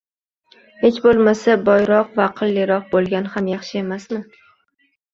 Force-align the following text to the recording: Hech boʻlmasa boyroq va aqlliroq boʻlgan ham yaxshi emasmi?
Hech 0.79 0.97
boʻlmasa 1.03 1.59
boyroq 1.69 2.11
va 2.21 2.25
aqlliroq 2.31 2.91
boʻlgan 2.97 3.31
ham 3.37 3.55
yaxshi 3.55 3.83
emasmi? 3.87 4.27